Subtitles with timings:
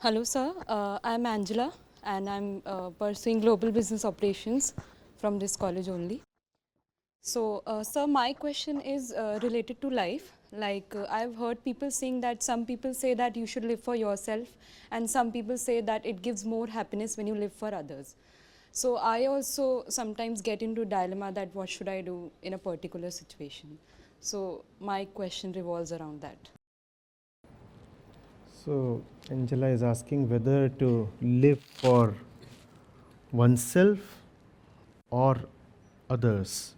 [0.00, 0.54] Hello, sir.
[0.68, 1.72] Uh, I'm Angela,
[2.04, 4.72] and I'm uh, pursuing global business operations
[5.16, 6.22] from this college only.
[7.22, 10.30] So, uh, sir, my question is uh, related to life.
[10.52, 13.96] Like, uh, I've heard people saying that some people say that you should live for
[13.96, 14.46] yourself,
[14.92, 18.14] and some people say that it gives more happiness when you live for others.
[18.70, 23.10] So, I also sometimes get into dilemma that what should I do in a particular
[23.10, 23.76] situation.
[24.20, 26.38] So, my question revolves around that.
[28.68, 32.14] So, Angela is asking whether to live for
[33.32, 33.98] oneself
[35.08, 35.38] or
[36.10, 36.74] others,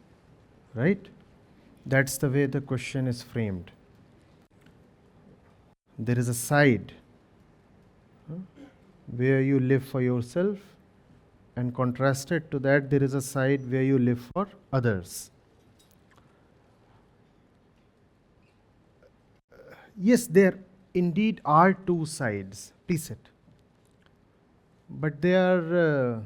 [0.73, 1.09] right?
[1.84, 3.73] That's the way the question is framed.
[5.98, 6.92] There is a side
[8.28, 8.36] huh,
[9.09, 10.59] where you live for yourself,
[11.56, 15.33] and contrasted to that, there is a side where you live for others.
[19.97, 20.61] Yes, there
[20.94, 22.72] indeed are two sides.
[22.86, 23.28] Please sit.
[24.88, 26.20] But they are uh,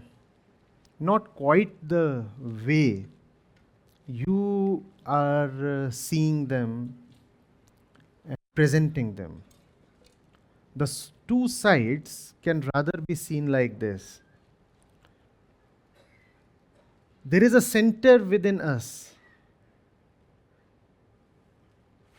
[0.98, 2.24] not quite the
[2.66, 3.06] way
[4.06, 6.94] you are uh, seeing them
[8.26, 9.42] and presenting them.
[10.76, 10.90] The
[11.28, 14.20] two sides can rather be seen like this
[17.24, 19.14] there is a center within us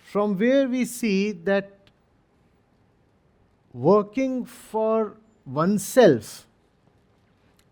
[0.03, 1.74] from where we see that
[3.75, 6.47] working for oneself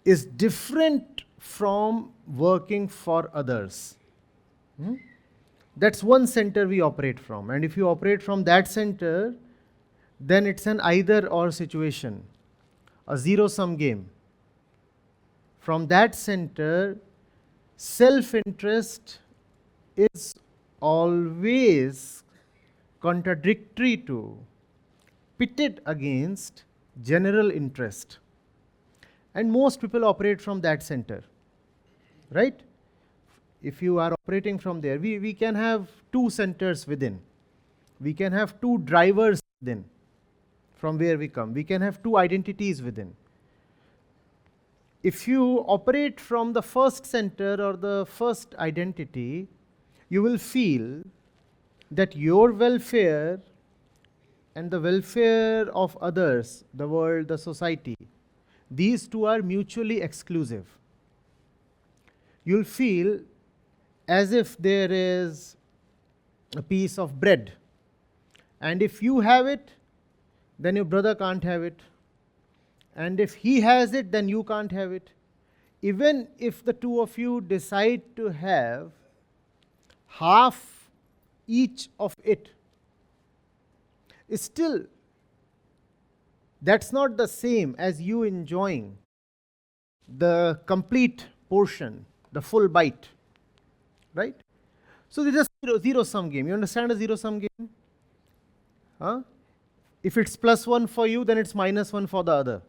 [0.04, 3.96] is different from working for others.
[4.78, 4.96] Hmm?
[5.78, 7.50] That's one center we operate from.
[7.50, 9.34] And if you operate from that center,
[10.20, 12.24] then it's an either or situation,
[13.08, 14.10] a zero sum game.
[15.60, 16.98] From that center,
[17.78, 19.20] self interest
[19.96, 20.36] is
[20.82, 22.24] always
[23.02, 24.38] contradictory to,
[25.44, 26.64] pitted against
[27.02, 28.20] general interest.
[29.36, 31.22] And most people operate from that center,
[32.32, 32.58] right?
[33.62, 37.20] If you are operating from there, we, we can have two centers within.
[38.00, 39.84] We can have two drivers within
[40.76, 41.54] from where we come.
[41.54, 43.14] We can have two identities within.
[45.02, 49.50] If you operate from the first center or the first identity,
[50.08, 51.04] you will feel
[51.92, 53.42] that your welfare
[54.56, 57.98] and the welfare of others, the world, the society,
[58.70, 60.68] these two are mutually exclusive.
[62.44, 63.20] You'll feel
[64.08, 65.56] as if there is
[66.56, 67.54] a piece of bread,
[68.62, 69.72] and if you have it,
[70.60, 71.80] then your brother can't have it,
[72.96, 75.10] and if he has it, then you can't have it.
[75.82, 78.92] Even if the two of you decide to have
[80.08, 80.90] half
[81.48, 82.50] each of it,
[84.32, 84.86] still
[86.64, 88.98] that's not the same as you enjoying
[90.18, 93.10] the complete portion, the full bite,
[94.14, 94.36] right?
[95.10, 96.48] So it's just zero, zero sum game.
[96.48, 97.70] You understand a zero sum game?
[99.00, 99.22] Huh?
[100.02, 102.62] If it's plus one for you, then it's minus one for the other.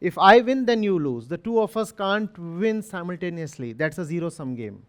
[0.00, 1.28] If I win, then you lose.
[1.28, 3.72] The two of us can't win simultaneously.
[3.72, 4.82] That's a zero sum game.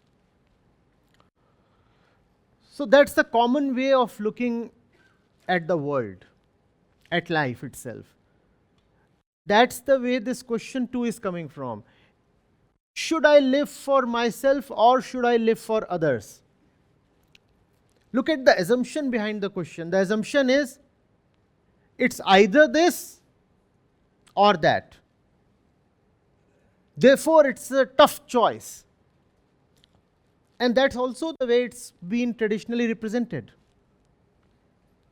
[2.71, 4.71] So that's the common way of looking
[5.47, 6.25] at the world,
[7.11, 8.05] at life itself.
[9.45, 11.83] That's the way this question 2 is coming from.
[12.93, 16.41] Should I live for myself or should I live for others?
[18.11, 19.89] Look at the assumption behind the question.
[19.89, 20.79] The assumption is
[21.97, 23.19] it's either this
[24.35, 24.95] or that.
[26.97, 28.85] Therefore, it's a tough choice.
[30.59, 33.51] And that's also the way it's been traditionally represented.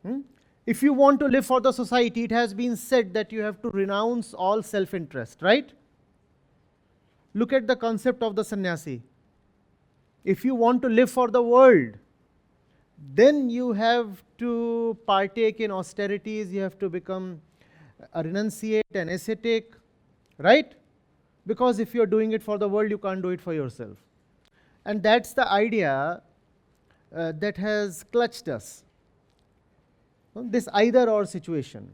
[0.05, 0.19] Hmm?
[0.65, 3.61] If you want to live for the society, it has been said that you have
[3.63, 5.71] to renounce all self interest, right?
[7.33, 9.01] Look at the concept of the sannyasi.
[10.23, 11.97] If you want to live for the world,
[13.13, 17.41] then you have to partake in austerities, you have to become
[18.13, 19.75] a renunciate, an ascetic,
[20.37, 20.73] right?
[21.45, 23.97] Because if you're doing it for the world, you can't do it for yourself.
[24.85, 26.21] And that's the idea
[27.15, 28.83] uh, that has clutched us.
[30.35, 31.93] This either or situation.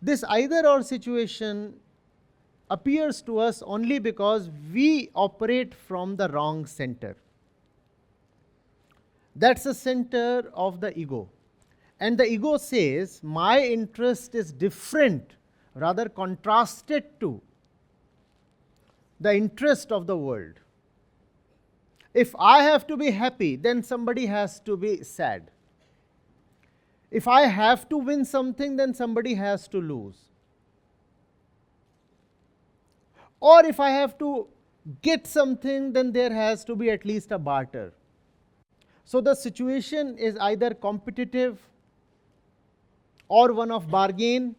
[0.00, 1.74] This either or situation
[2.70, 7.16] appears to us only because we operate from the wrong center.
[9.34, 11.28] That's the center of the ego.
[12.00, 15.34] And the ego says, My interest is different,
[15.74, 17.40] rather contrasted to
[19.20, 20.54] the interest of the world.
[22.12, 25.50] If I have to be happy, then somebody has to be sad.
[27.12, 30.16] If I have to win something, then somebody has to lose.
[33.38, 34.48] Or if I have to
[35.02, 37.92] get something, then there has to be at least a barter.
[39.04, 41.60] So the situation is either competitive
[43.28, 44.56] or one of bargain,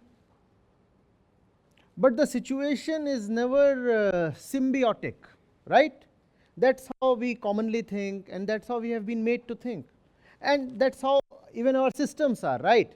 [1.98, 5.16] but the situation is never uh, symbiotic,
[5.68, 6.06] right?
[6.56, 9.88] That's how we commonly think, and that's how we have been made to think.
[10.42, 11.20] And that's how
[11.54, 12.94] even our systems are, right?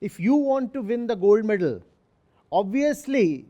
[0.00, 1.82] If you want to win the gold medal,
[2.50, 3.46] obviously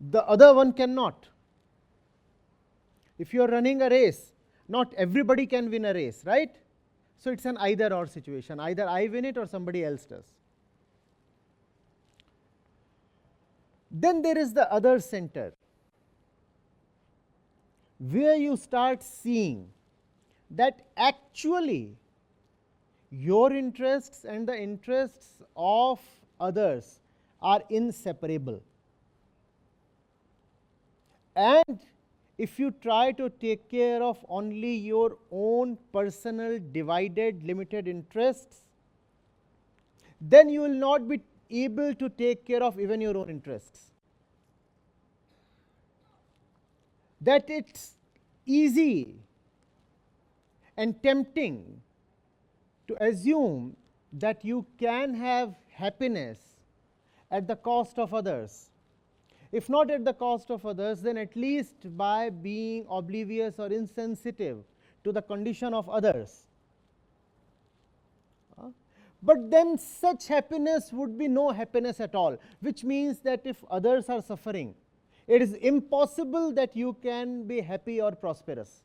[0.00, 1.28] the other one cannot.
[3.18, 4.32] If you are running a race,
[4.68, 6.54] not everybody can win a race, right?
[7.18, 8.60] So it's an either or situation.
[8.60, 10.24] Either I win it or somebody else does.
[13.90, 15.52] Then there is the other center
[17.98, 19.68] where you start seeing
[20.50, 21.96] that actually
[23.10, 26.00] your interests and the interests of
[26.40, 27.00] others
[27.40, 28.60] are inseparable.
[31.34, 31.80] And
[32.36, 38.62] if you try to take care of only your own personal divided limited interests,
[40.20, 43.92] then you will not be able to take care of even your own interests.
[47.20, 47.94] That it's
[48.46, 49.16] easy
[50.76, 51.82] and tempting
[52.88, 53.76] to assume
[54.12, 56.38] that you can have happiness
[57.30, 58.70] at the cost of others.
[59.52, 64.64] If not at the cost of others, then at least by being oblivious or insensitive
[65.04, 66.44] to the condition of others.
[69.22, 74.08] But then such happiness would be no happiness at all, which means that if others
[74.08, 74.74] are suffering,
[75.26, 78.82] it is impossible that you can be happy or prosperous.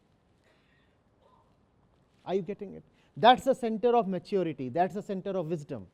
[2.25, 2.83] Are you getting it?
[3.15, 5.87] That's the center of maturity, that's the center of wisdom.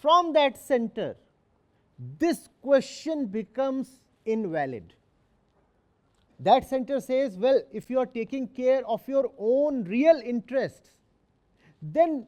[0.00, 1.16] From that center,
[2.18, 3.88] this question becomes
[4.26, 4.92] invalid.
[6.38, 10.90] That center says, well, if you are taking care of your own real interests,
[11.80, 12.26] then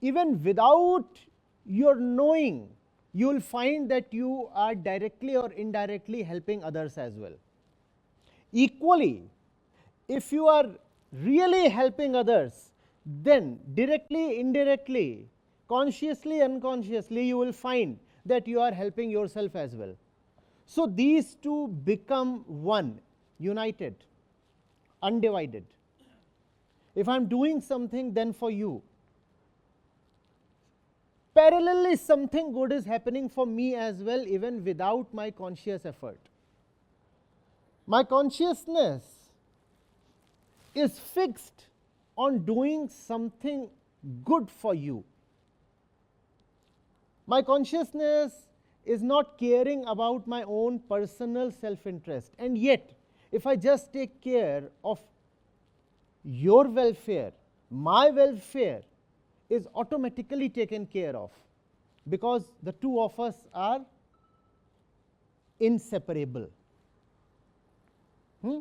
[0.00, 1.18] even without
[1.66, 2.68] your knowing,
[3.12, 7.32] you will find that you are directly or indirectly helping others as well.
[8.52, 9.28] Equally,
[10.08, 10.66] if you are
[11.12, 12.70] really helping others,
[13.04, 15.28] then directly, indirectly,
[15.68, 19.94] consciously, unconsciously, you will find that you are helping yourself as well.
[20.66, 23.00] So these two become one,
[23.38, 23.94] united,
[25.02, 25.64] undivided.
[26.94, 28.82] If I am doing something, then for you.
[31.34, 36.18] Parallelly, something good is happening for me as well, even without my conscious effort.
[37.86, 39.17] My consciousness
[40.78, 41.66] is fixed
[42.16, 43.68] on doing something
[44.24, 45.04] good for you.
[47.26, 48.32] My consciousness
[48.84, 52.94] is not caring about my own personal self interest, and yet,
[53.30, 54.98] if I just take care of
[56.24, 57.32] your welfare,
[57.70, 58.82] my welfare
[59.50, 61.30] is automatically taken care of
[62.08, 63.80] because the two of us are
[65.60, 66.48] inseparable.
[68.42, 68.60] Hmm?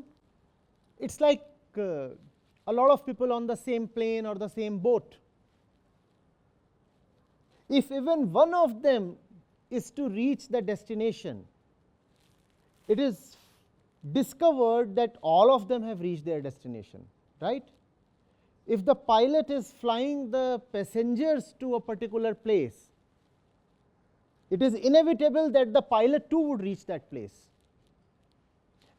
[0.99, 1.41] It's like
[1.77, 2.09] uh,
[2.67, 5.15] a lot of people on the same plane or the same boat.
[7.69, 9.15] If even one of them
[9.69, 11.45] is to reach the destination,
[12.87, 13.37] it is
[14.13, 17.05] discovered that all of them have reached their destination,
[17.41, 17.63] right?
[18.65, 22.91] If the pilot is flying the passengers to a particular place,
[24.49, 27.47] it is inevitable that the pilot too would reach that place.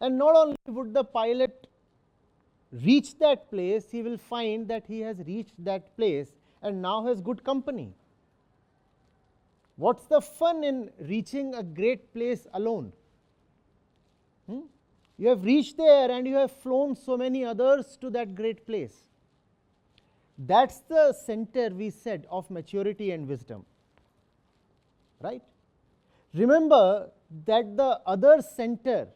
[0.01, 1.68] And not only would the pilot
[2.73, 6.29] reach that place, he will find that he has reached that place
[6.63, 7.95] and now has good company.
[9.77, 12.93] What's the fun in reaching a great place alone?
[14.49, 14.63] Hmm?
[15.17, 18.95] You have reached there and you have flown so many others to that great place.
[20.37, 23.65] That's the center, we said, of maturity and wisdom.
[25.21, 25.43] Right?
[26.35, 27.11] Remember
[27.47, 29.09] that the other center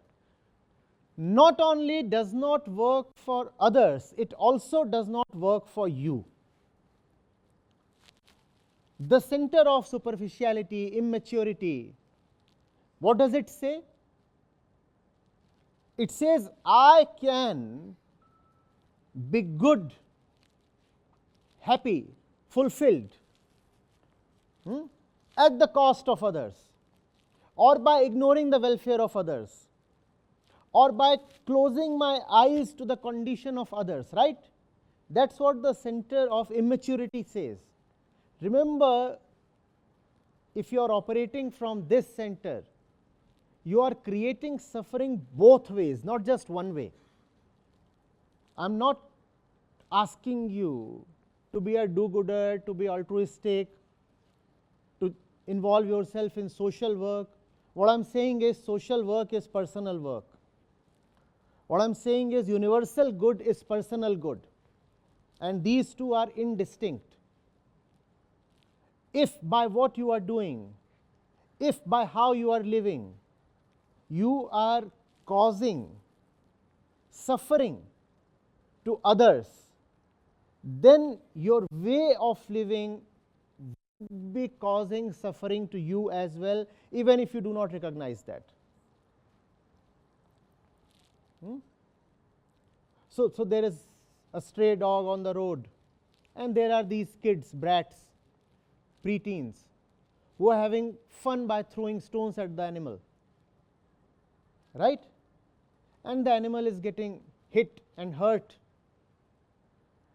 [1.23, 6.25] not only does not work for others, it also does not work for you.
[8.99, 11.95] The center of superficiality, immaturity,
[12.99, 13.83] what does it say?
[15.97, 17.95] It says, I can
[19.31, 19.93] be good,
[21.61, 22.17] happy,
[22.49, 23.17] fulfilled
[24.65, 24.87] hmm,
[25.39, 26.55] at the cost of others,
[27.55, 29.69] or by ignoring the welfare of others,
[30.73, 34.39] or by closing my eyes to the condition of others, right?
[35.11, 37.59] That's what the center of immaturity says.
[38.41, 39.19] Remember,
[40.55, 42.63] if you are operating from this center,
[43.65, 46.93] you are creating suffering both ways, not just one way.
[48.57, 49.01] I am not
[49.91, 51.05] asking you
[51.53, 53.69] to be a do gooder, to be altruistic,
[55.01, 55.15] to
[55.47, 57.29] involve yourself in social work.
[57.75, 60.25] What I am saying is, social work is personal work.
[61.73, 64.41] What I am saying is, universal good is personal good,
[65.41, 67.15] and these two are indistinct.
[69.15, 70.75] If by what you are doing,
[71.59, 73.15] if by how you are living,
[74.11, 74.85] you are
[75.25, 75.89] causing
[77.11, 77.81] suffering
[78.85, 79.47] to others,
[80.63, 83.01] then your way of living
[84.35, 88.43] be causing suffering to you as well, even if you do not recognize that.
[91.45, 91.57] Hmm?
[93.09, 93.75] So, so there is
[94.33, 95.69] a stray dog on the road,
[96.37, 97.97] and there are these kids, brats,
[99.05, 99.57] preteens,
[100.39, 103.01] who are having fun by throwing stones at the animal,
[104.75, 105.03] right?
[106.05, 107.21] And the animal is getting
[107.51, 108.55] hit and hurt,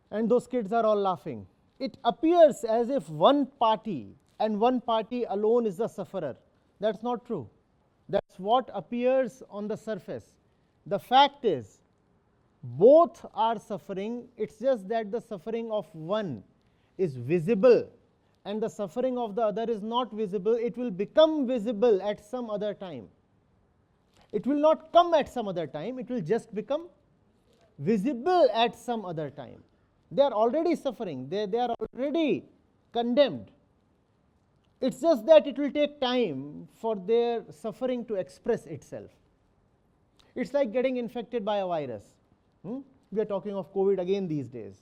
[0.10, 1.46] and those kids are all laughing.
[1.80, 6.36] It appears as if one party and one party alone is the sufferer.
[6.80, 7.50] That's not true.
[8.10, 10.26] That's what appears on the surface.
[10.88, 11.80] The fact is,
[12.64, 16.44] both are suffering, it's just that the suffering of one
[16.98, 17.90] is visible
[18.46, 22.50] and the suffering of the other is not visible, it will become visible at some
[22.50, 23.10] other time.
[24.32, 26.88] It will not come at some other time, it will just become
[27.80, 29.64] visible at some other time.
[30.10, 32.46] They are already suffering, they, they are already
[32.94, 33.52] condemned.
[34.80, 39.12] It's just that it will take time for their suffering to express itself.
[40.38, 42.04] It's like getting infected by a virus.
[42.64, 42.80] Hmm?
[43.12, 44.76] We are talking of COVID again these days.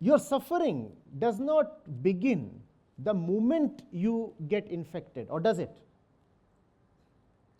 [0.00, 2.60] Your suffering does not begin
[3.00, 5.70] the moment you get infected, or does it?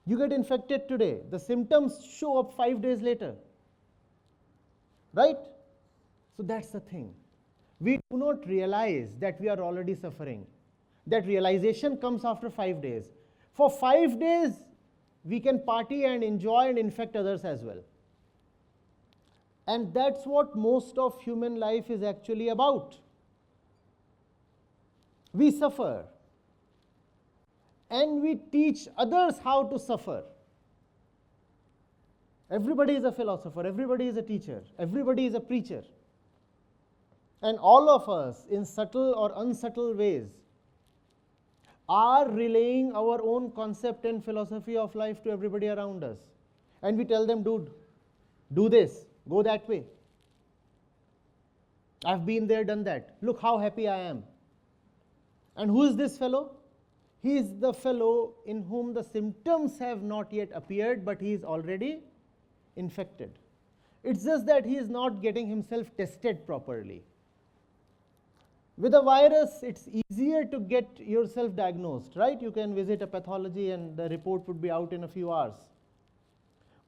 [0.07, 3.35] You get infected today, the symptoms show up five days later.
[5.13, 5.39] Right?
[6.37, 7.13] So that's the thing.
[7.81, 10.47] We do not realize that we are already suffering.
[11.09, 13.09] That realization comes after five days.
[13.55, 14.61] For five days,
[15.25, 17.83] we can party and enjoy and infect others as well.
[19.67, 22.97] And that's what most of human life is actually about.
[25.33, 26.05] We suffer
[27.91, 30.25] and we teach others how to suffer.
[32.51, 35.85] Everybody is a philosopher, everybody is a teacher, everybody is a preacher.
[37.43, 40.29] And all of us, in subtle or unsubtle ways,
[41.91, 46.19] are relaying our own concept and philosophy of life to everybody around us.
[46.83, 47.71] And we tell them, dude,
[48.55, 49.85] do this, go that way.
[52.05, 53.17] I've been there, done that.
[53.21, 54.23] Look how happy I am.
[55.57, 56.53] And who is this fellow?
[57.23, 61.45] He is the fellow in whom the symptoms have not yet appeared, but he is
[61.45, 62.01] already
[62.77, 63.33] infected.
[64.05, 67.03] It's just that he is not getting himself tested properly.
[68.77, 72.41] With a virus, it's easier to get yourself diagnosed, right?
[72.41, 75.55] You can visit a pathology and the report would be out in a few hours.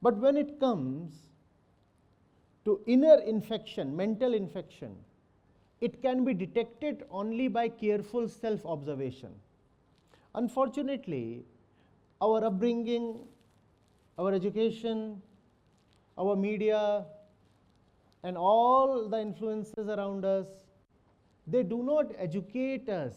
[0.01, 1.13] But when it comes
[2.65, 4.95] to inner infection, mental infection,
[5.81, 9.29] it can be detected only by careful self observation.
[10.35, 11.45] Unfortunately,
[12.21, 13.19] our upbringing,
[14.17, 15.21] our education,
[16.17, 17.05] our media,
[18.23, 20.47] and all the influences around us,
[21.47, 23.15] they do not educate us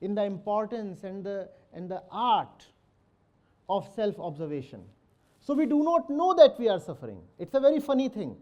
[0.00, 2.66] in the importance and the, and the art
[3.68, 4.82] of self observation.
[5.40, 7.20] So we do not know that we are suffering.
[7.38, 8.36] It's a very funny thing.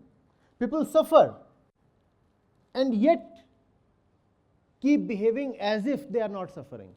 [0.58, 1.34] People suffer
[2.74, 3.44] and yet
[4.80, 6.90] keep behaving as if they are not suffering.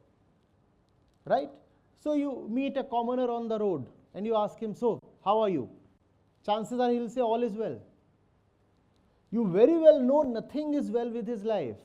[1.24, 1.50] Right?
[2.02, 5.48] So you meet a commoner on the road and you ask him, So, how are
[5.48, 5.68] you?
[6.44, 7.80] Chances are he'll say, All is well.
[9.36, 11.76] You very well know nothing is well with his life,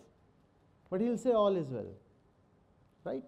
[0.90, 1.90] but he'll say, All is well.
[3.04, 3.24] Right?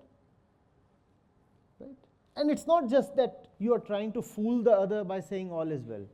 [1.81, 1.97] Right?
[2.37, 5.69] And it's not just that you are trying to fool the other by saying all
[5.69, 6.05] is well.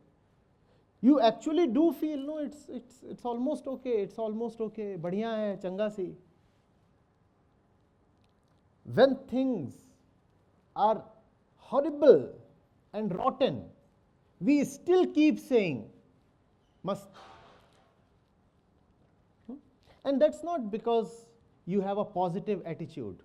[1.02, 5.56] You actually do feel, no, it's, it's, it's almost okay, it's almost okay, badhiya hai,
[5.68, 6.10] changa si.
[8.86, 9.74] When things
[10.76, 11.04] are
[11.58, 12.30] horrible
[12.92, 13.66] and rotten,
[14.40, 15.86] we still keep saying,
[16.84, 17.08] must.
[20.06, 21.26] And that's not because
[21.66, 23.18] you have a positive attitude.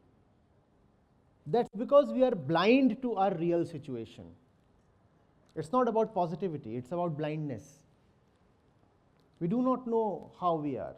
[1.47, 4.25] That's because we are blind to our real situation.
[5.57, 7.81] It's not about positivity, it's about blindness.
[9.40, 10.97] We do not know how we are.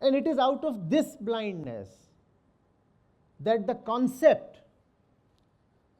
[0.00, 1.88] And it is out of this blindness
[3.40, 4.55] that the concept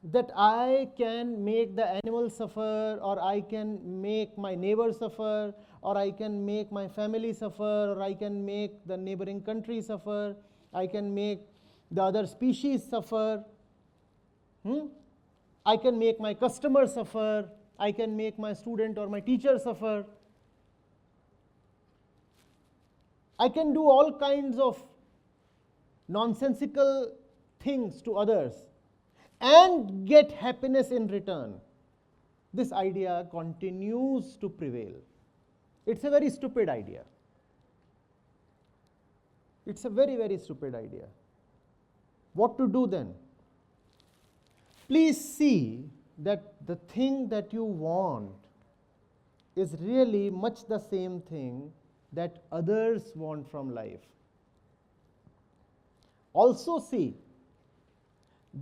[0.03, 5.97] that I can make the animal suffer, or I can make my neighbor suffer, or
[5.97, 10.35] I can make my family suffer, or I can make the neighboring country suffer,
[10.73, 11.41] I can make
[11.91, 13.43] the other species suffer.
[14.63, 14.87] Hmm?
[15.65, 17.49] I can make my customer suffer,
[17.79, 20.05] I can make my student or my teacher suffer.
[23.39, 24.81] I can do all kinds of
[26.07, 27.13] nonsensical
[27.59, 28.53] things to others
[29.39, 31.55] and get happiness in return.
[32.53, 34.95] This idea continues to prevail.
[35.85, 37.03] It's a very stupid idea.
[39.65, 41.05] It's a very, very stupid idea.
[42.33, 43.13] What to do then?
[44.87, 45.89] Please see
[46.19, 48.31] that the thing that you want
[49.55, 51.71] is really much the same thing
[52.13, 53.99] that others want from life.
[56.33, 57.15] Also, see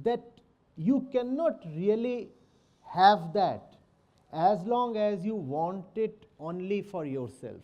[0.04, 0.35] that
[0.78, 2.30] you cannot really
[2.94, 3.76] have that
[4.34, 7.62] as long as you want it only for yourself.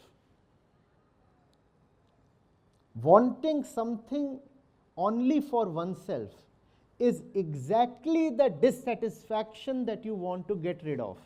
[3.02, 4.40] Wanting something
[4.98, 6.30] only for oneself
[7.00, 11.18] is exactly the dissatisfaction that you want to get rid of.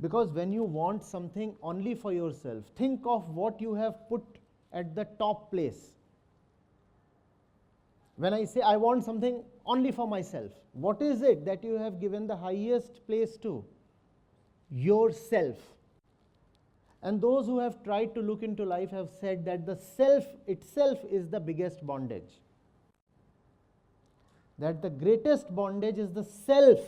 [0.00, 4.22] Because when you want something only for yourself, think of what you have put
[4.72, 5.92] at the top place.
[8.16, 12.00] When I say I want something only for myself, what is it that you have
[12.00, 13.64] given the highest place to?
[14.70, 15.58] Yourself.
[17.02, 20.98] And those who have tried to look into life have said that the self itself
[21.10, 22.40] is the biggest bondage.
[24.58, 26.80] That the greatest bondage is the self.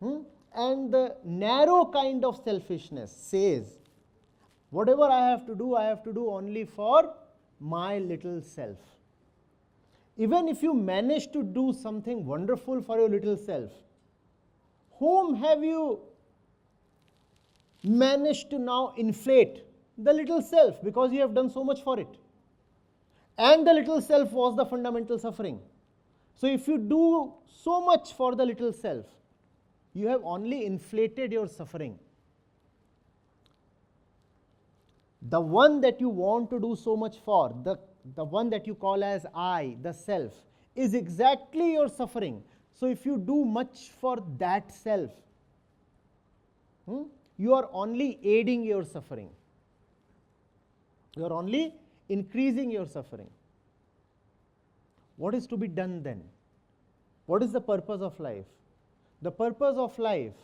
[0.00, 0.20] Hmm?
[0.54, 3.66] And the narrow kind of selfishness says,
[4.70, 7.12] whatever I have to do, I have to do only for
[7.58, 8.78] my little self.
[10.16, 13.70] Even if you manage to do something wonderful for your little self,
[14.98, 16.00] whom have you
[17.82, 19.64] managed to now inflate?
[19.98, 22.08] The little self, because you have done so much for it.
[23.38, 25.60] And the little self was the fundamental suffering.
[26.36, 29.06] So, if you do so much for the little self,
[29.92, 31.98] you have only inflated your suffering.
[35.22, 37.78] The one that you want to do so much for, the,
[38.14, 40.32] the one that you call as I, the self,
[40.74, 42.42] is exactly your suffering.
[42.72, 45.10] So, if you do much for that self,
[46.86, 47.04] hmm,
[47.38, 49.30] you are only aiding your suffering.
[51.16, 51.74] You are only
[52.08, 53.30] increasing your suffering.
[55.16, 56.22] What is to be done then?
[57.26, 58.46] What is the purpose of life?
[59.22, 60.34] The purpose of life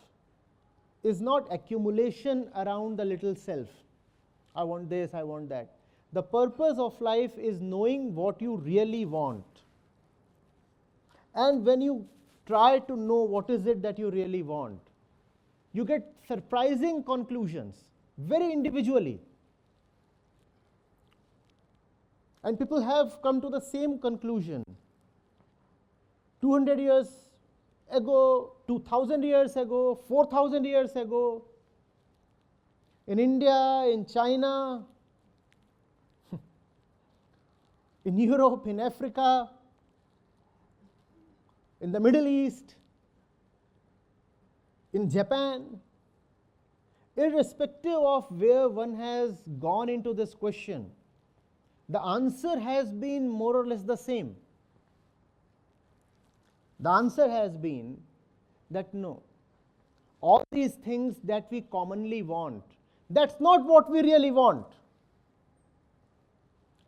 [1.03, 3.69] is not accumulation around the little self.
[4.55, 5.80] I want this, I want that.
[6.13, 9.45] The purpose of life is knowing what you really want.
[11.35, 12.07] And when you
[12.47, 14.81] try to know what is it that you really want,
[15.73, 17.85] you get surprising conclusions
[18.19, 19.21] very individually.
[22.43, 24.65] And people have come to the same conclusion.
[26.41, 27.09] 200 years
[27.91, 31.45] ago, 2000 years ago, 4000 years ago,
[33.07, 34.85] in India, in China,
[38.05, 39.51] in Europe, in Africa,
[41.81, 42.75] in the Middle East,
[44.93, 45.81] in Japan,
[47.17, 50.91] irrespective of where one has gone into this question,
[51.89, 54.37] the answer has been more or less the same.
[56.81, 57.99] The answer has been
[58.71, 59.23] that no,
[60.21, 62.63] all these things that we commonly want,
[63.11, 64.67] that's not what we really want.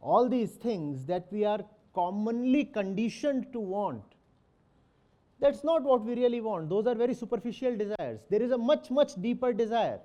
[0.02, 1.60] All these things that we are
[1.94, 4.02] commonly conditioned to want,
[5.40, 6.68] that's not what we really want.
[6.68, 8.20] Those are very superficial desires.
[8.28, 10.00] There is a much, much deeper desire.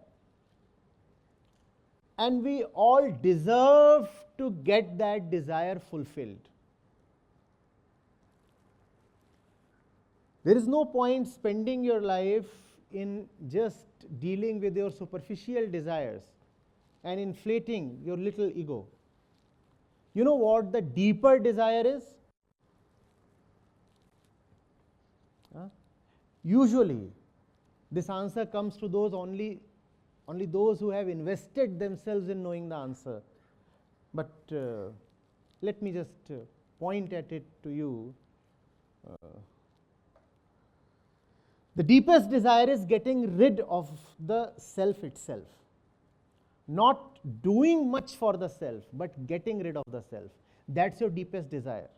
[2.17, 6.49] And we all deserve to get that desire fulfilled.
[10.43, 12.45] There is no point spending your life
[12.91, 13.86] in just
[14.19, 16.23] dealing with your superficial desires
[17.03, 18.88] and inflating your little ego.
[20.17, 22.03] You know what the deeper desire is?
[25.56, 25.65] Huh?
[26.43, 27.12] Usually,
[27.91, 29.60] this answer comes to those only,
[30.27, 33.21] only those who have invested themselves in knowing the answer.
[34.12, 34.89] But uh,
[35.62, 36.38] let me just uh,
[36.80, 38.15] point at it to you.
[39.08, 39.38] Uh,
[41.75, 45.45] the deepest desire is getting rid of the self itself.
[46.67, 50.32] Not doing much for the self, but getting rid of the self.
[50.67, 51.89] That's your deepest desire.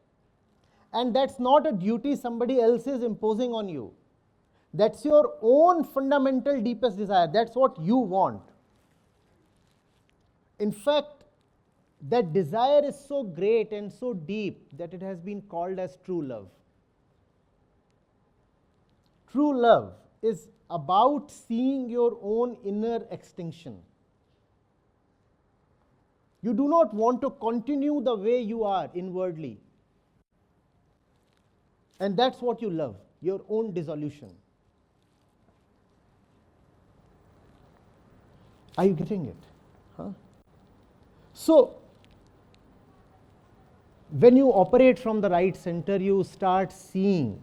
[0.94, 3.92] And that's not a duty somebody else is imposing on you.
[4.74, 7.28] That's your own fundamental deepest desire.
[7.32, 8.42] That's what you want.
[10.60, 11.24] In fact,
[12.10, 16.22] that desire is so great and so deep that it has been called as true
[16.22, 16.48] love.
[19.32, 23.80] True love is about seeing your own inner extinction.
[26.42, 29.60] You do not want to continue the way you are inwardly.
[32.00, 34.32] And that's what you love your own dissolution.
[38.78, 39.36] Are you getting it?
[39.98, 40.10] Huh?
[41.34, 41.76] So,
[44.12, 47.42] when you operate from the right center, you start seeing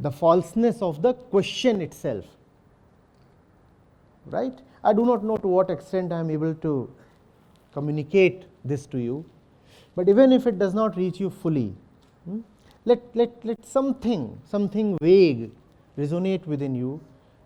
[0.00, 2.24] the falseness of the question itself.
[4.26, 4.58] Right?
[4.82, 6.92] I do not know to what extent I am able to
[7.72, 9.24] communicate this to you,
[9.94, 11.74] but even if it does not reach you fully,
[12.24, 12.40] hmm,
[12.84, 15.50] let, let, let something, something vague
[15.98, 17.00] resonate within you,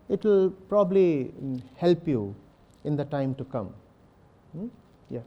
[0.09, 2.35] it will probably mm, help you
[2.83, 3.73] in the time to come.
[4.51, 4.67] Hmm?
[5.09, 5.21] Yeah.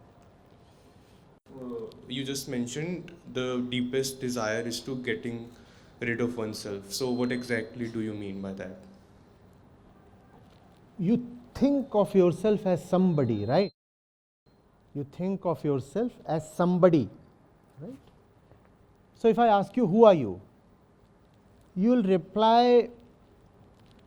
[1.55, 5.51] Uh, you just mentioned the deepest desire is to getting
[6.01, 6.93] rid of oneself.
[6.93, 8.77] So, what exactly do you mean by that?
[10.99, 13.73] You think of yourself as somebody, right?
[14.97, 17.11] You think of yourself as somebody,
[17.83, 18.05] right?
[19.15, 20.41] So, if I ask you, who are you?
[21.75, 22.89] You will reply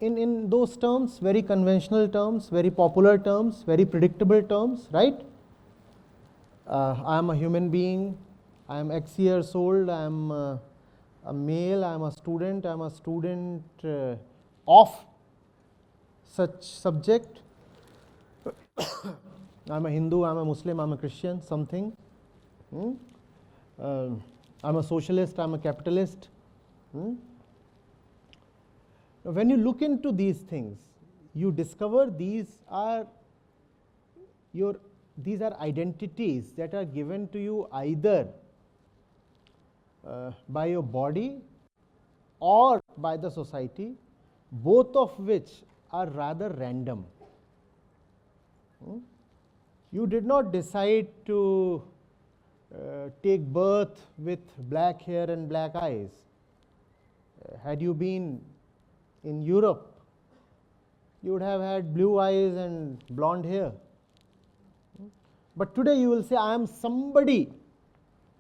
[0.02, 5.22] in, in those terms, very conventional terms, very popular terms, very predictable terms, right?
[6.66, 8.18] Uh, I am a human being,
[8.68, 10.58] I am X years old, I am uh,
[11.24, 14.16] a male, I am a student, I am a student uh,
[14.68, 14.90] of
[16.24, 17.42] such subject.
[19.70, 21.96] I am a Hindu, I am a Muslim, I am a Christian, something.
[22.72, 22.92] Hmm?
[23.80, 24.10] Uh,
[24.64, 26.30] I am a socialist, I am a capitalist.
[26.92, 27.14] Hmm?
[29.24, 30.80] Now, when you look into these things,
[31.36, 33.06] you discover these are
[34.54, 34.80] your
[35.18, 38.28] these are identities that are given to you either
[40.08, 41.42] uh, by your body
[42.40, 43.94] or by the society,
[44.52, 45.50] both of which
[45.92, 47.06] are rather random.
[48.84, 49.00] Hmm?
[49.92, 51.84] You did not decide to
[52.74, 56.12] uh, take birth with black hair and black eyes.
[57.44, 58.42] Uh, had you been
[59.24, 60.00] in Europe,
[61.24, 63.72] you would have had blue eyes and blonde hair.
[65.58, 67.52] But today you will say, I am somebody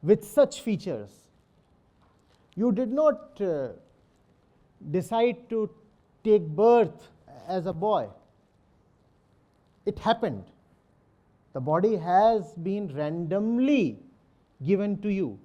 [0.04, 1.10] with such features.
[2.56, 3.70] You did not uh,
[4.92, 5.70] decide to
[6.24, 7.10] take birth
[7.48, 8.08] as a boy,
[9.86, 10.44] it happened.
[11.54, 14.00] The body has been randomly
[14.64, 15.40] given to you.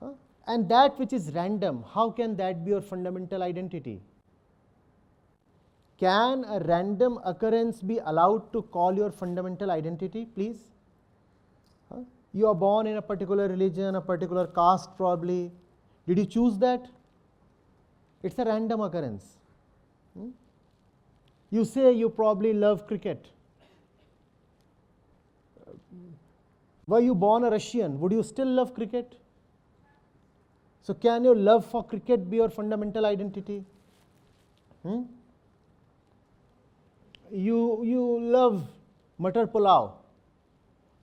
[0.00, 0.12] Huh?
[0.46, 4.00] And that which is random, how can that be your fundamental identity?
[5.98, 10.58] Can a random occurrence be allowed to call your fundamental identity, please?
[11.92, 12.02] Huh?
[12.32, 15.50] You are born in a particular religion, a particular caste, probably.
[16.06, 16.86] Did you choose that?
[18.22, 19.38] It's a random occurrence.
[20.16, 20.30] Hmm?
[21.50, 23.26] You say you probably love cricket.
[26.86, 28.00] Were you born a Russian?
[28.00, 29.16] Would you still love cricket?
[30.82, 33.62] So, can your love for cricket be your fundamental identity?
[34.82, 35.02] Hmm?
[37.30, 38.66] You, you love
[39.20, 39.92] Matar Pulao.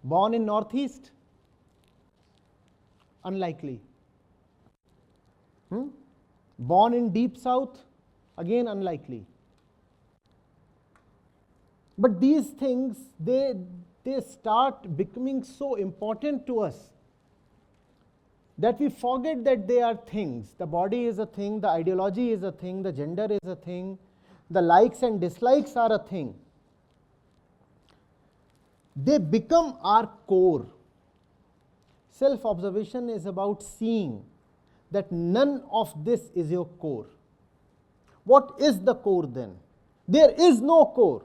[0.03, 1.11] Born in Northeast?
[3.23, 3.79] Unlikely.
[5.69, 5.89] Hmm?
[6.57, 7.77] Born in Deep South?
[8.37, 9.25] Again, unlikely.
[11.97, 13.53] But these things, they,
[14.05, 16.91] they start becoming so important to us
[18.57, 20.53] that we forget that they are things.
[20.57, 23.97] The body is a thing, the ideology is a thing, the gender is a thing,
[24.49, 26.35] the likes and dislikes are a thing.
[28.95, 30.67] They become our core.
[32.11, 34.23] Self observation is about seeing
[34.91, 37.07] that none of this is your core.
[38.23, 39.57] What is the core then?
[40.07, 41.23] There is no core.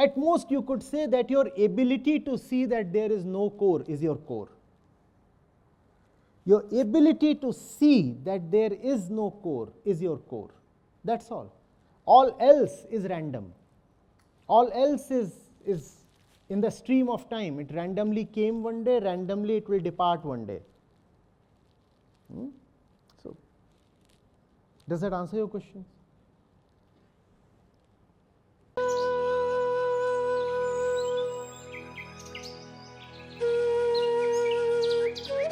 [0.00, 3.82] At most, you could say that your ability to see that there is no core
[3.86, 4.48] is your core.
[6.46, 10.54] Your ability to see that there is no core is your core.
[11.04, 11.52] That's all.
[12.06, 13.52] All else is random.
[14.48, 15.34] All else is,
[15.66, 15.92] is
[16.48, 17.60] in the stream of time.
[17.60, 20.60] It randomly came one day, randomly it will depart one day.
[22.32, 22.46] Hmm?
[23.22, 23.36] So,
[24.88, 25.84] does that answer your question?